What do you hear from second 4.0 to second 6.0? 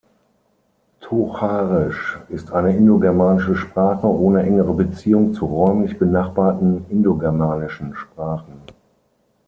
ohne engere Beziehung zu räumlich